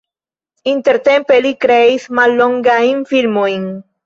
[0.71, 3.71] Intertempe li kreis mallongajn filmojn.